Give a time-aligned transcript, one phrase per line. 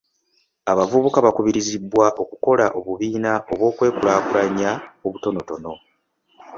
[0.71, 4.71] Abavubuka bakubirizibwa okukola obubiina bw'okwekulaakulanya
[5.05, 5.73] obutonotono.